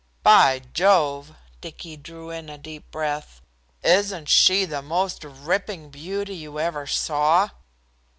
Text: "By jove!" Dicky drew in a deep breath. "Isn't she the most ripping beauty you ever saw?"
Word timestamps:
"By 0.23 0.63
jove!" 0.73 1.35
Dicky 1.61 1.95
drew 1.95 2.31
in 2.31 2.49
a 2.49 2.57
deep 2.57 2.89
breath. 2.89 3.39
"Isn't 3.83 4.27
she 4.29 4.65
the 4.65 4.81
most 4.81 5.23
ripping 5.23 5.91
beauty 5.91 6.33
you 6.35 6.57
ever 6.59 6.87
saw?" 6.87 7.49